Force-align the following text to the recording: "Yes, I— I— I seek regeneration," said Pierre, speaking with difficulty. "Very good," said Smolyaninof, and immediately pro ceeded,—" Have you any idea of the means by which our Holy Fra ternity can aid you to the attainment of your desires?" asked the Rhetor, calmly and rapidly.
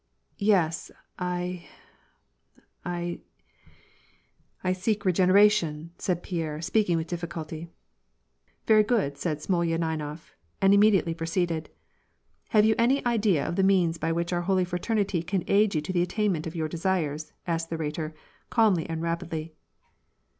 "Yes, 0.39 0.89
I— 1.19 1.65
I— 2.83 3.19
I 4.63 4.73
seek 4.73 5.05
regeneration," 5.05 5.91
said 5.99 6.23
Pierre, 6.23 6.59
speaking 6.59 6.97
with 6.97 7.05
difficulty. 7.05 7.67
"Very 8.65 8.81
good," 8.81 9.15
said 9.19 9.37
Smolyaninof, 9.43 10.31
and 10.59 10.73
immediately 10.73 11.13
pro 11.13 11.27
ceeded,—" 11.27 11.67
Have 12.49 12.65
you 12.65 12.73
any 12.79 13.05
idea 13.05 13.47
of 13.47 13.57
the 13.57 13.61
means 13.61 13.99
by 13.99 14.11
which 14.11 14.33
our 14.33 14.41
Holy 14.41 14.65
Fra 14.65 14.79
ternity 14.79 15.21
can 15.23 15.43
aid 15.45 15.75
you 15.75 15.81
to 15.81 15.93
the 15.93 16.01
attainment 16.01 16.47
of 16.47 16.55
your 16.55 16.67
desires?" 16.67 17.33
asked 17.45 17.69
the 17.69 17.77
Rhetor, 17.77 18.15
calmly 18.49 18.89
and 18.89 19.03
rapidly. 19.03 19.53